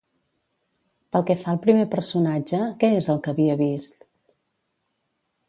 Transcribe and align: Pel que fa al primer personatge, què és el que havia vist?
Pel 1.15 1.25
que 1.27 1.35
fa 1.41 1.51
al 1.53 1.59
primer 1.65 1.85
personatge, 1.91 2.63
què 2.85 2.91
és 3.03 3.11
el 3.15 3.21
que 3.27 3.35
havia 3.35 3.59
vist? 3.61 4.09